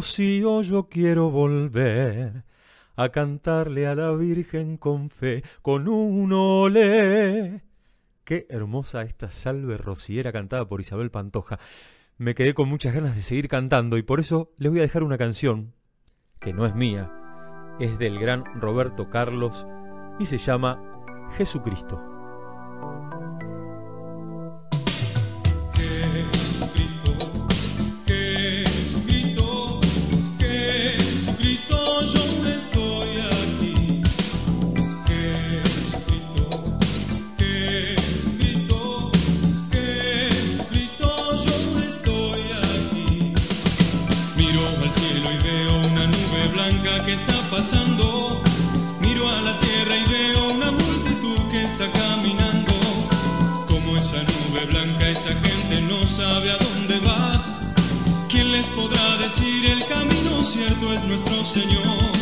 yo 0.00 0.88
quiero 0.88 1.30
volver 1.30 2.44
a 2.94 3.08
cantarle 3.08 3.86
a 3.88 3.96
la 3.96 4.12
Virgen 4.12 4.76
con 4.76 5.10
fe, 5.10 5.42
con 5.60 5.88
un 5.88 6.32
ole. 6.32 7.62
Qué 8.22 8.46
hermosa 8.48 9.02
esta 9.02 9.32
salve 9.32 9.76
rociera 9.76 10.30
cantada 10.30 10.68
por 10.68 10.80
Isabel 10.80 11.10
Pantoja. 11.10 11.58
Me 12.16 12.36
quedé 12.36 12.54
con 12.54 12.68
muchas 12.68 12.94
ganas 12.94 13.16
de 13.16 13.22
seguir 13.22 13.48
cantando 13.48 13.96
y 13.96 14.02
por 14.02 14.20
eso 14.20 14.52
les 14.56 14.70
voy 14.70 14.78
a 14.78 14.82
dejar 14.82 15.02
una 15.02 15.18
canción 15.18 15.74
que 16.38 16.52
no 16.52 16.64
es 16.64 16.76
mía, 16.76 17.10
es 17.80 17.98
del 17.98 18.20
gran 18.20 18.44
Roberto 18.60 19.10
Carlos 19.10 19.66
y 20.20 20.26
se 20.26 20.38
llama. 20.38 20.84
Jesucristo, 21.36 22.00
cielo 45.28 45.32
y 45.32 45.42
veo 45.42 45.76
una 45.90 46.06
nube 46.06 46.48
blanca 46.52 47.04
que 47.04 47.14
está 47.14 47.34
pasando. 47.50 48.42
Miro 49.00 49.28
a 49.28 49.40
la 49.42 49.58
tierra 49.58 49.96
y 49.96 50.10
veo 50.10 50.50
una 50.50 50.70
multitud 50.70 51.38
que 51.50 51.64
está 51.64 51.90
caminando. 51.90 52.72
Como 53.66 53.96
esa 53.96 54.22
nube 54.22 54.66
blanca, 54.70 55.08
esa 55.08 55.30
gente 55.30 55.82
no 55.82 56.06
sabe 56.06 56.50
a 56.50 56.58
dónde 56.58 56.98
va. 57.00 57.60
¿Quién 58.28 58.52
les 58.52 58.68
podrá 58.68 59.16
decir 59.18 59.66
el 59.66 59.84
camino 59.86 60.42
cierto 60.42 60.92
es 60.92 61.04
nuestro 61.04 61.44
Señor? 61.44 62.17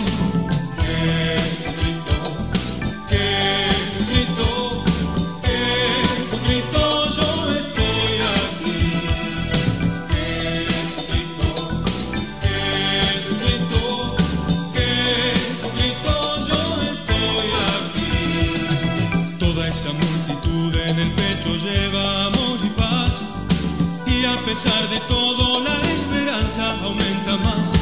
Pesar 24.57 24.89
de 24.89 25.01
todo 25.01 25.61
la 25.65 25.75
esperanza 25.83 26.75
aumenta 26.83 27.37
más. 27.37 27.75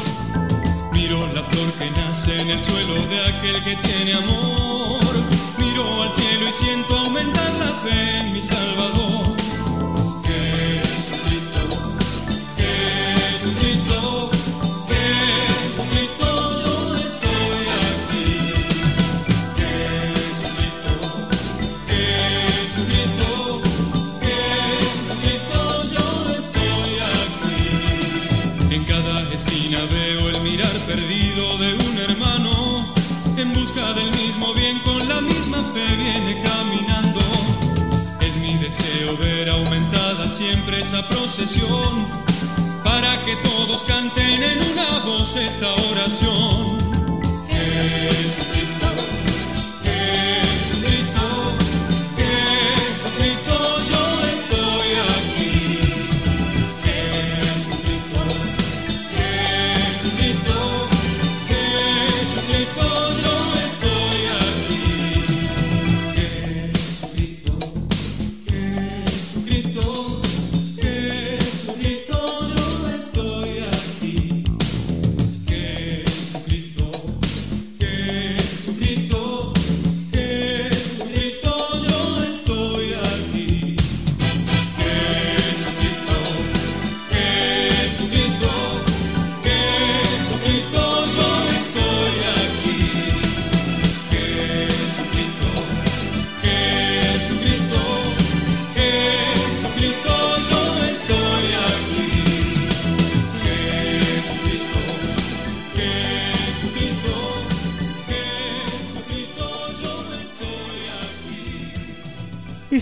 Miro 0.91 1.25
la 1.33 1.41
flor 1.43 1.71
que 1.79 1.89
nace 1.91 2.41
en 2.41 2.49
el 2.49 2.61
suelo 2.61 2.95
de 3.07 3.21
aquel 3.27 3.63
que 3.63 3.77
tiene 3.77 4.15
amor. 4.15 5.13
Miro 5.57 6.03
al 6.03 6.11
cielo 6.11 6.49
y 6.49 6.51
siento 6.51 6.97
aumentar 6.97 7.49
la 7.59 7.89
fe 7.89 8.17
en 8.17 8.33
mi 8.33 8.41
Salvador. 8.41 9.44
Esa 40.73 41.07
procesión 41.07 42.07
para 42.83 43.23
que 43.25 43.35
todos 43.37 43.83
canten 43.85 44.43
en 44.43 44.71
una 44.71 44.99
voz 44.99 45.35
esta 45.35 45.71
oración. 45.91 46.77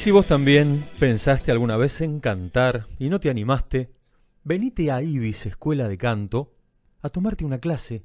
Si 0.03 0.11
vos 0.11 0.27
también 0.27 0.83
pensaste 0.99 1.49
alguna 1.49 1.77
vez 1.77 2.01
en 2.01 2.19
cantar 2.19 2.87
y 2.99 3.07
no 3.07 3.21
te 3.21 3.29
animaste, 3.29 3.89
venite 4.43 4.91
a 4.91 5.01
Ibis 5.01 5.45
Escuela 5.45 5.87
de 5.87 5.97
Canto 5.97 6.51
a 7.01 7.07
tomarte 7.07 7.45
una 7.45 7.59
clase. 7.59 8.03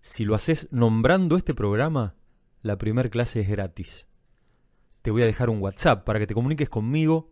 Si 0.00 0.24
lo 0.24 0.34
haces 0.34 0.66
nombrando 0.72 1.36
este 1.36 1.54
programa, 1.54 2.16
la 2.62 2.76
primera 2.76 3.08
clase 3.08 3.38
es 3.38 3.48
gratis. 3.48 4.08
Te 5.02 5.12
voy 5.12 5.22
a 5.22 5.26
dejar 5.26 5.48
un 5.48 5.62
WhatsApp 5.62 6.04
para 6.04 6.18
que 6.18 6.26
te 6.26 6.34
comuniques 6.34 6.68
conmigo 6.68 7.30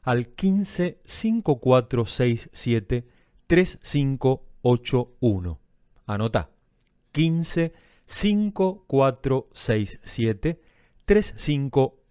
al 0.00 0.28
15 0.28 1.02
5467 1.04 3.06
3581. 3.46 5.60
Anota 6.06 6.48
15 7.12 7.74
5467 8.06 10.62
3581 11.04 12.03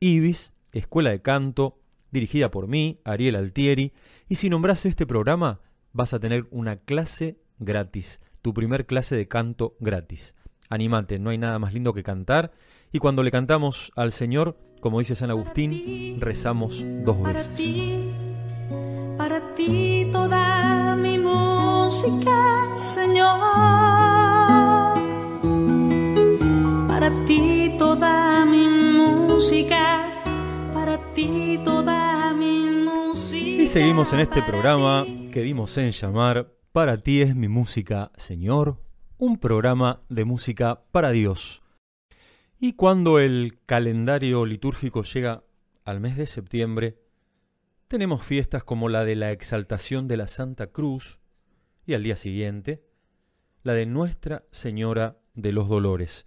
Ibis, 0.00 0.54
Escuela 0.72 1.10
de 1.10 1.22
Canto, 1.22 1.78
dirigida 2.10 2.50
por 2.50 2.66
mí, 2.66 3.00
Ariel 3.04 3.36
Altieri, 3.36 3.92
y 4.28 4.36
si 4.36 4.50
nombras 4.50 4.86
este 4.86 5.06
programa 5.06 5.60
vas 5.92 6.12
a 6.14 6.20
tener 6.20 6.46
una 6.50 6.76
clase 6.76 7.38
gratis, 7.58 8.20
tu 8.42 8.52
primer 8.54 8.86
clase 8.86 9.14
de 9.16 9.28
canto 9.28 9.76
gratis. 9.78 10.34
Anímate, 10.68 11.18
no 11.18 11.30
hay 11.30 11.38
nada 11.38 11.58
más 11.58 11.74
lindo 11.74 11.92
que 11.92 12.02
cantar, 12.02 12.52
y 12.92 12.98
cuando 12.98 13.22
le 13.22 13.30
cantamos 13.30 13.92
al 13.94 14.12
Señor, 14.12 14.58
como 14.80 14.98
dice 14.98 15.14
San 15.14 15.30
Agustín, 15.30 16.20
rezamos 16.20 16.84
dos 17.04 17.22
veces. 17.22 17.60
Para 19.16 19.54
ti 19.54 20.08
toda 20.10 20.96
mi 20.96 21.18
música, 21.18 22.76
Señor. 22.76 24.21
Seguimos 33.72 34.12
en 34.12 34.20
este 34.20 34.42
programa 34.42 35.06
que 35.32 35.40
dimos 35.40 35.78
en 35.78 35.92
llamar 35.92 36.52
Para 36.72 36.98
ti 36.98 37.22
es 37.22 37.34
mi 37.34 37.48
música, 37.48 38.12
Señor, 38.18 38.76
un 39.16 39.38
programa 39.38 40.02
de 40.10 40.26
música 40.26 40.82
para 40.92 41.10
Dios. 41.10 41.62
Y 42.60 42.74
cuando 42.74 43.18
el 43.18 43.60
calendario 43.64 44.44
litúrgico 44.44 45.04
llega 45.04 45.44
al 45.86 46.00
mes 46.00 46.18
de 46.18 46.26
septiembre, 46.26 46.98
tenemos 47.88 48.22
fiestas 48.22 48.62
como 48.62 48.90
la 48.90 49.06
de 49.06 49.16
la 49.16 49.32
exaltación 49.32 50.06
de 50.06 50.18
la 50.18 50.26
Santa 50.26 50.66
Cruz 50.66 51.18
y 51.86 51.94
al 51.94 52.02
día 52.02 52.16
siguiente 52.16 52.84
la 53.62 53.72
de 53.72 53.86
Nuestra 53.86 54.44
Señora 54.50 55.16
de 55.32 55.52
los 55.52 55.70
Dolores. 55.70 56.26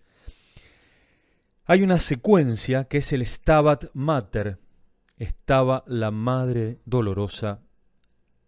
Hay 1.65 1.83
una 1.83 1.99
secuencia 1.99 2.85
que 2.85 2.97
es 2.97 3.13
el 3.13 3.23
Stabat 3.23 3.85
Mater. 3.93 4.64
Estaba 5.17 5.85
la 5.87 6.11
Madre 6.11 6.81
Dolorosa 6.83 7.61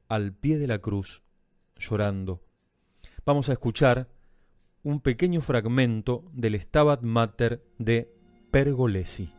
al 0.10 0.34
pie 0.34 0.58
de 0.58 0.68
la 0.68 0.80
cruz 0.80 1.24
llorando. 1.78 2.44
Vamos 3.26 3.48
a 3.48 3.54
escuchar 3.54 4.10
un 4.84 5.00
pequeño 5.00 5.40
fragmento 5.40 6.26
del 6.34 6.60
Stabat 6.60 7.04
Mater 7.04 7.64
de 7.78 8.14
Pergolesi. 8.52 9.37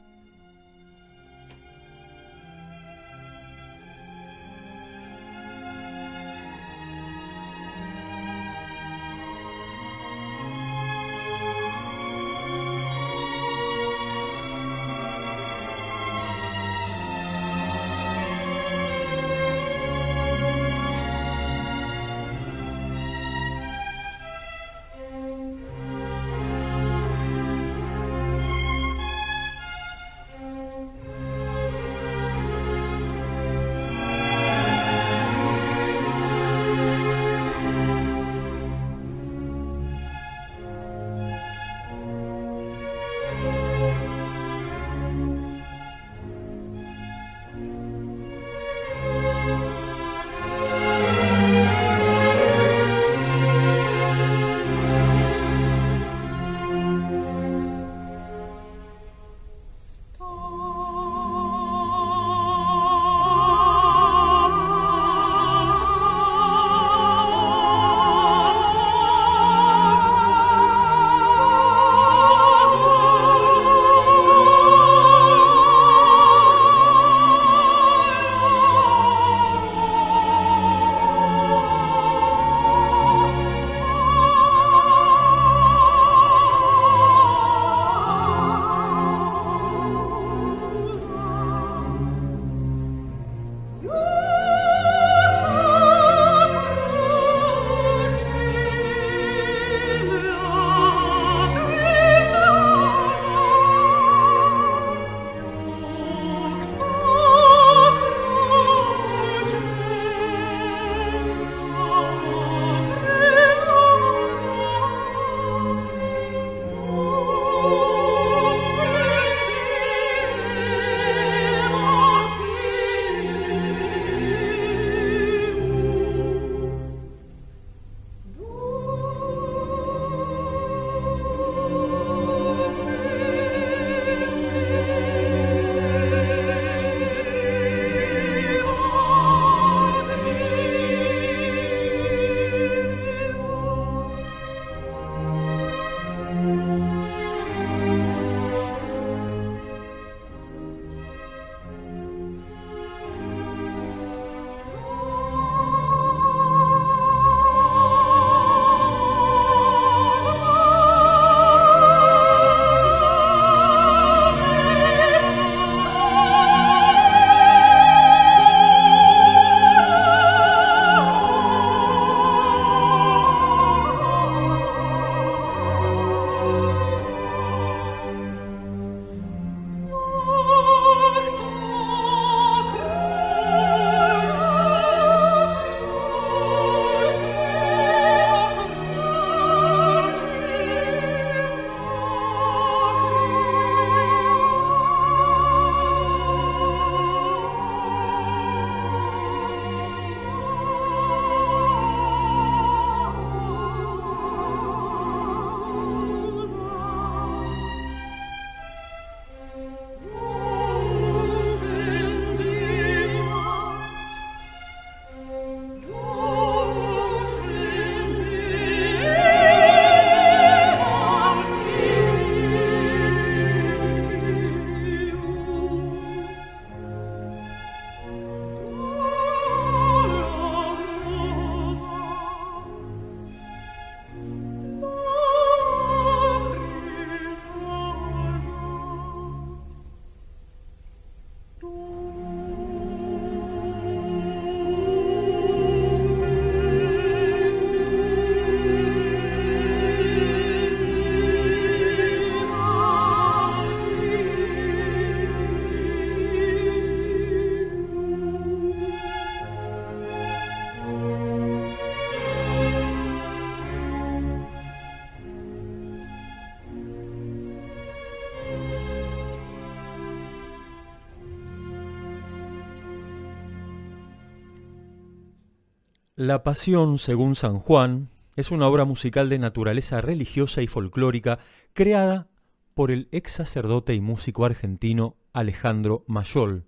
La 276.18 276.42
Pasión 276.42 276.98
según 276.98 277.36
San 277.36 277.60
Juan 277.60 278.08
es 278.34 278.50
una 278.50 278.66
obra 278.66 278.84
musical 278.84 279.28
de 279.28 279.38
naturaleza 279.38 280.00
religiosa 280.00 280.62
y 280.62 280.66
folclórica 280.66 281.38
creada 281.74 282.26
por 282.74 282.90
el 282.90 283.06
ex 283.12 283.30
sacerdote 283.30 283.94
y 283.94 284.00
músico 284.00 284.44
argentino 284.44 285.14
Alejandro 285.32 286.02
Mayol. 286.08 286.64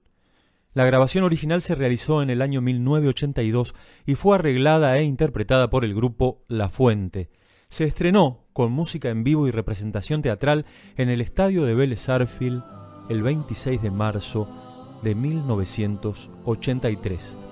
La 0.73 0.85
grabación 0.85 1.25
original 1.25 1.63
se 1.63 1.75
realizó 1.75 2.23
en 2.23 2.31
el 2.31 2.43
año 2.43 2.61
1982 2.61 3.75
y 4.07 4.15
fue 4.15 4.37
arreglada 4.37 4.97
e 4.97 5.03
interpretada 5.03 5.69
por 5.69 5.85
el 5.85 5.97
grupo 5.97 6.45
La 6.47 6.69
Fuente. 6.69 7.29
Se 7.69 7.83
estrenó 7.83 8.45
con 8.53 8.71
música 8.71 9.09
en 9.09 9.25
vivo 9.25 9.49
y 9.49 9.51
representación 9.51 10.23
teatral 10.23 10.65
en 10.97 11.09
el 11.09 11.21
estadio 11.21 11.65
de 11.65 11.75
Vélez 11.75 12.09
Arfield 12.09 12.63
el 13.09 13.25
26 13.25 13.83
de 13.83 13.91
marzo 13.91 15.01
de 15.03 15.17
1983. 15.17 17.50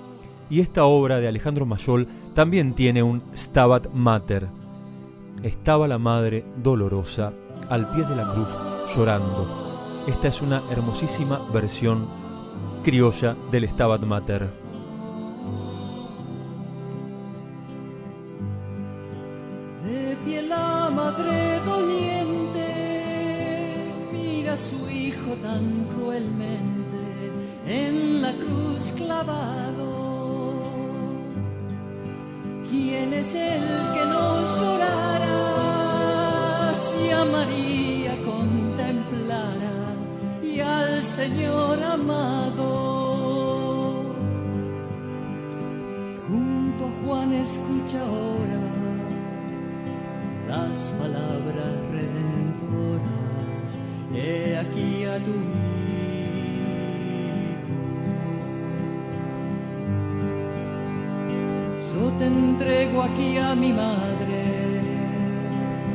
Y 0.49 0.61
esta 0.61 0.85
obra 0.85 1.19
de 1.19 1.27
Alejandro 1.27 1.65
Mayol 1.65 2.07
también 2.33 2.73
tiene 2.73 3.03
un 3.03 3.21
Stabat 3.35 3.91
Mater. 3.93 4.49
Estaba 5.43 5.87
la 5.87 5.99
madre 5.99 6.43
dolorosa 6.57 7.31
al 7.69 7.91
pie 7.91 8.03
de 8.03 8.15
la 8.15 8.31
cruz 8.33 8.49
llorando. 8.95 10.03
Esta 10.07 10.27
es 10.27 10.41
una 10.41 10.63
hermosísima 10.71 11.39
versión 11.53 12.07
criolla 12.83 13.35
del 13.51 13.69
Stabat 13.69 14.01
Mater. 14.01 14.49
De 19.83 20.17
pie 20.25 20.41
la 20.41 20.89
madre 20.93 21.59
doliente 21.63 22.65
mira 24.11 24.53
a 24.53 24.57
su 24.57 24.89
hijo 24.89 25.35
tan 25.43 25.85
cruelmente 25.93 27.31
en 27.67 28.21
la 28.23 28.33
cruz 28.33 28.91
clavado. 28.97 29.98
¿Quién 32.69 33.13
es 33.13 33.33
el 33.33 33.63
que 33.93 34.05
no 34.05 34.45
llorara 34.59 35.39
si 36.75 37.09
a 37.09 37.25
María 37.25 38.15
contemplara 38.23 39.95
y 40.43 40.59
al 40.59 41.01
Señor 41.03 41.81
amado? 41.81 42.67
Junto 46.27 46.85
a 46.85 46.91
Juan 47.03 47.33
escucha 47.33 47.99
ahora 48.01 48.59
las 50.47 50.91
palabras 50.99 51.73
redentoras. 51.91 53.79
He 54.13 54.57
aquí 54.57 55.05
a 55.05 55.17
tu 55.17 55.31
hijo. 55.31 55.78
Yo 61.99 62.09
te 62.13 62.27
entrego 62.27 63.03
aquí 63.03 63.37
a 63.37 63.53
mi 63.55 63.73
madre. 63.73 64.41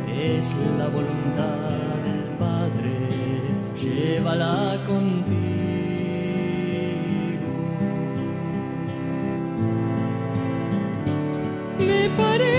Es 0.06 0.54
la 0.78 0.88
voluntad 0.88 1.96
del 2.04 2.24
Padre. 2.38 2.92
Llévala 3.80 4.78
contigo. 4.86 5.44
Me 11.78 12.10
parece 12.18 12.53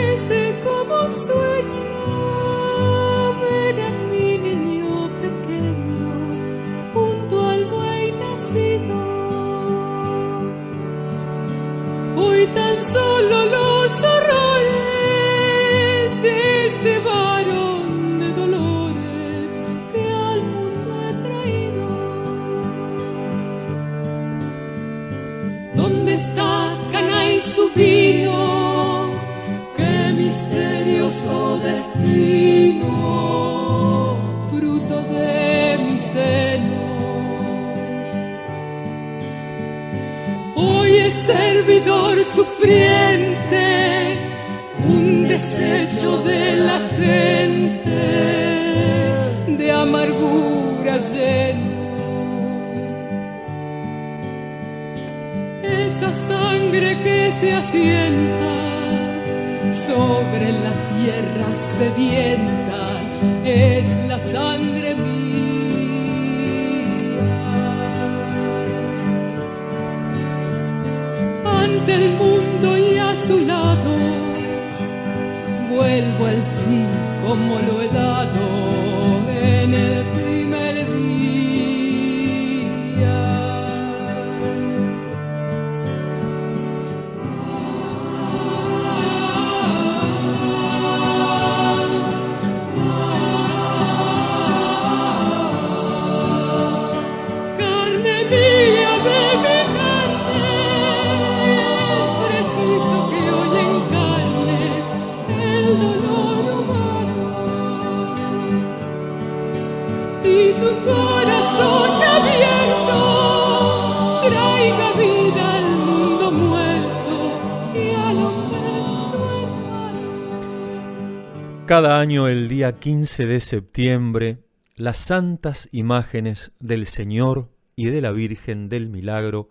Cada 121.66 122.00
año, 122.00 122.28
el 122.28 122.48
día 122.48 122.78
15 122.78 123.26
de 123.26 123.40
septiembre, 123.40 124.44
las 124.76 125.00
santas 125.00 125.68
imágenes 125.72 126.52
del 126.60 126.86
Señor 126.86 127.50
y 127.76 127.88
de 127.88 128.02
la 128.02 128.12
Virgen 128.12 128.70
del 128.70 128.88
Milagro 128.88 129.50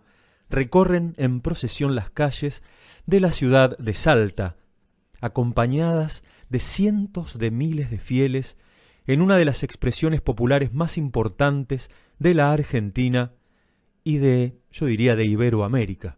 recorren 0.49 1.13
en 1.17 1.41
procesión 1.41 1.93
las 1.93 2.09
calles 2.09 2.63
de 3.05 3.19
la 3.19 3.33
ciudad 3.33 3.77
de 3.79 3.93
Salta, 3.93 4.55
acompañadas 5.19 6.23
de 6.47 6.59
cientos 6.59 7.37
de 7.37 7.51
miles 7.51 7.91
de 7.91 7.99
fieles 7.99 8.57
en 9.07 9.21
una 9.21 9.35
de 9.35 9.43
las 9.43 9.63
expresiones 9.63 10.21
populares 10.21 10.73
más 10.73 10.97
importantes 10.97 11.91
de 12.17 12.33
la 12.33 12.53
Argentina 12.53 13.33
y 14.05 14.19
de, 14.19 14.57
yo 14.71 14.85
diría, 14.85 15.17
de 15.17 15.25
Iberoamérica. 15.25 16.17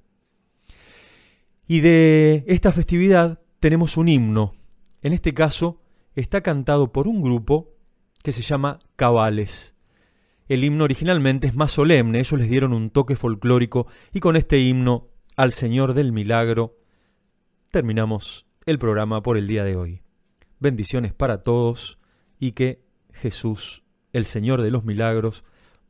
Y 1.68 1.80
de 1.80 2.44
esta 2.46 2.72
festividad 2.72 3.42
tenemos 3.60 3.98
un 3.98 4.10
himno. 4.10 4.54
En 5.02 5.14
este 5.14 5.34
caso 5.34 5.82
está 6.22 6.42
cantado 6.42 6.92
por 6.92 7.08
un 7.08 7.22
grupo 7.22 7.76
que 8.24 8.32
se 8.32 8.42
llama 8.42 8.80
Cabales. 8.96 9.76
El 10.48 10.64
himno 10.64 10.84
originalmente 10.84 11.48
es 11.48 11.56
más 11.56 11.72
solemne, 11.72 12.20
ellos 12.20 12.40
les 12.40 12.50
dieron 12.50 12.74
un 12.74 12.90
toque 12.90 13.16
folclórico 13.16 13.88
y 14.14 14.20
con 14.20 14.36
este 14.36 14.60
himno 14.60 15.10
al 15.36 15.54
Señor 15.54 15.94
del 15.94 16.12
Milagro 16.12 16.78
terminamos 17.70 18.48
el 18.66 18.80
programa 18.80 19.22
por 19.22 19.38
el 19.38 19.48
día 19.48 19.64
de 19.64 19.76
hoy. 19.76 20.02
Bendiciones 20.60 21.14
para 21.14 21.44
todos 21.44 22.00
y 22.40 22.54
que 22.54 22.82
Jesús, 23.14 23.84
el 24.12 24.26
Señor 24.26 24.64
de 24.64 24.72
los 24.72 24.84
Milagros, 24.84 25.44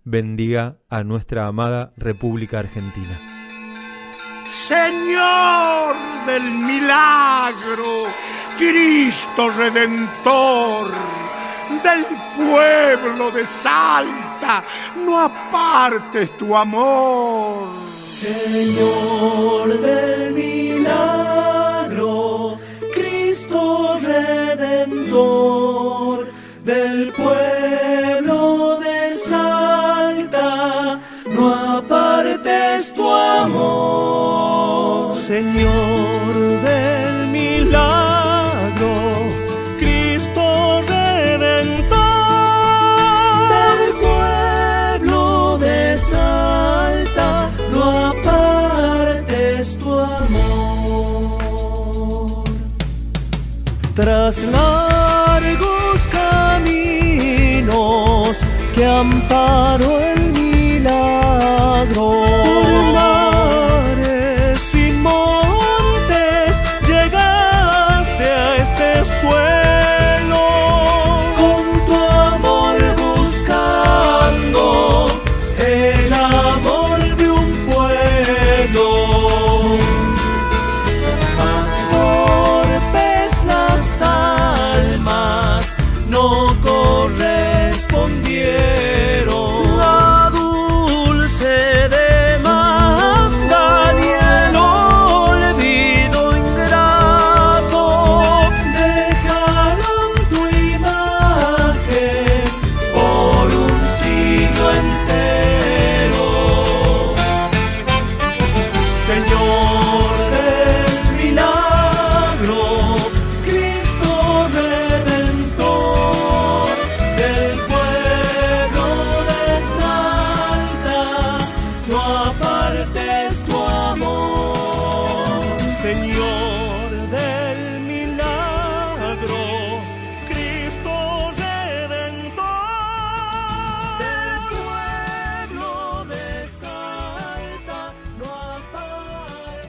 bendiga 0.03 0.79
a 0.89 1.03
nuestra 1.03 1.47
amada 1.47 1.93
República 1.95 2.59
Argentina. 2.59 3.17
Señor 4.45 5.95
del 6.25 6.43
milagro, 6.65 8.07
Cristo 8.57 9.49
Redentor 9.49 10.87
del 11.83 12.05
pueblo 12.35 13.29
de 13.31 13.45
Salta, 13.45 14.63
no 15.05 15.19
apartes 15.19 16.35
tu 16.37 16.55
amor. 16.55 17.67
Señor 18.03 19.79
del 19.79 20.33
milagro, 20.33 20.97
Cristo 22.93 23.99
Redentor 24.01 26.27
del 26.63 27.13
pueblo 27.13 28.79
de 28.79 29.13
Salta, 29.13 30.99
no 31.29 31.77
apartes 31.77 32.91
tu 32.91 33.07
amor. 33.07 35.13
Señor 35.13 36.33
del 36.63 36.86
nasıl 54.27 54.66